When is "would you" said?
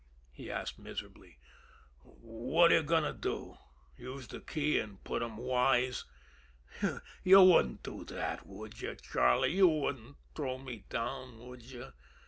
8.47-8.95, 11.47-11.93